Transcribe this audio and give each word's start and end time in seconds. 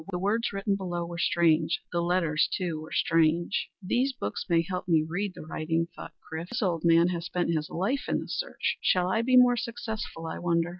The 0.09 0.17
words 0.17 0.51
written 0.51 0.75
below 0.75 1.05
were 1.05 1.19
strange; 1.19 1.79
the 1.91 2.01
letters 2.01 2.49
too 2.51 2.81
were 2.81 2.91
strange. 2.91 3.69
"These 3.83 4.13
books 4.13 4.47
may 4.49 4.63
help 4.63 4.87
me 4.87 5.05
read 5.07 5.35
the 5.35 5.45
writing," 5.45 5.89
thought 5.95 6.13
Chrif. 6.27 6.49
"This 6.49 6.63
old 6.63 6.83
man 6.83 7.09
has 7.09 7.25
spent 7.27 7.51
his 7.51 7.69
life 7.69 8.05
in 8.09 8.19
the 8.19 8.27
search. 8.27 8.79
Shall 8.81 9.09
I 9.09 9.21
be 9.21 9.37
more 9.37 9.55
successful 9.57 10.25
I 10.25 10.39
wonder?" 10.39 10.69